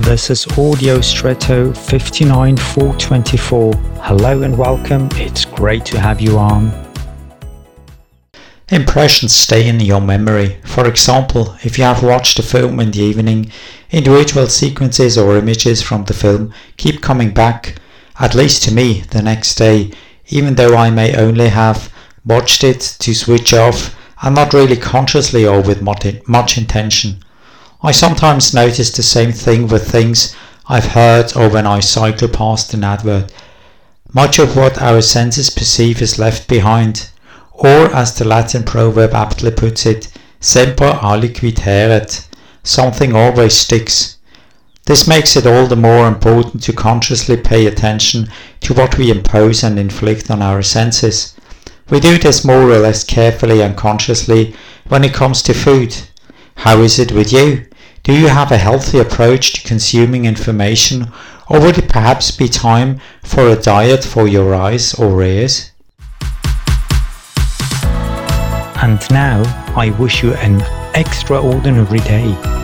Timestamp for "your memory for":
9.78-10.88